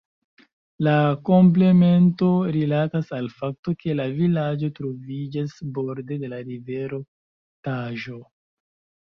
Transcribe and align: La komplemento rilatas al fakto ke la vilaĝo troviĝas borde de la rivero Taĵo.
La 0.85 0.93
komplemento 1.29 2.29
rilatas 2.55 3.11
al 3.17 3.27
fakto 3.41 3.75
ke 3.83 3.95
la 3.99 4.07
vilaĝo 4.23 4.71
troviĝas 4.81 5.55
borde 5.77 6.19
de 6.25 6.33
la 6.35 6.41
rivero 6.51 7.03
Taĵo. 7.71 8.21